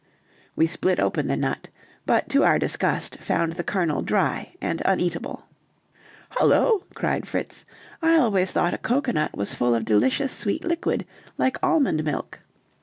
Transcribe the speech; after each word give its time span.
We 0.55 0.65
split 0.65 0.99
open 0.99 1.27
the 1.27 1.37
nut, 1.37 1.67
but, 2.07 2.27
to 2.29 2.43
our 2.43 2.57
disgust, 2.57 3.19
found 3.19 3.53
the 3.53 3.63
kernel 3.63 4.01
dry 4.01 4.55
and 4.59 4.81
uneatable. 4.83 5.43
"Hullo," 6.39 6.85
cried 6.95 7.27
Fritz, 7.27 7.65
"I 8.01 8.15
always 8.17 8.51
thought 8.51 8.73
a 8.73 8.79
cocoanut 8.79 9.37
was 9.37 9.53
full 9.53 9.75
of 9.75 9.85
delicious 9.85 10.33
sweet 10.33 10.65
liquid, 10.65 11.05
like 11.37 11.57
almond 11.61 12.03
milk." 12.03 12.39